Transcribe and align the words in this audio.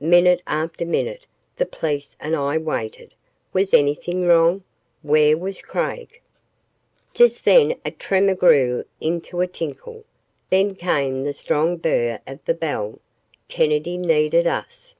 Minute 0.00 0.42
after 0.46 0.84
minute 0.84 1.24
the 1.56 1.64
police 1.64 2.14
and 2.20 2.36
I 2.36 2.58
waited. 2.58 3.14
Was 3.54 3.72
anything 3.72 4.26
wrong? 4.26 4.64
Where 5.00 5.34
was 5.34 5.62
Craig? 5.62 6.20
Just 7.14 7.46
then 7.46 7.76
a 7.82 7.90
tremor 7.90 8.34
grew 8.34 8.84
into 9.00 9.40
a 9.40 9.46
tinkle, 9.46 10.04
then 10.50 10.74
came 10.74 11.24
the 11.24 11.32
strong 11.32 11.78
burr 11.78 12.20
of 12.26 12.44
the 12.44 12.52
bell. 12.52 12.98
Kennedy 13.48 13.96
needed 13.96 14.46
us. 14.46 14.94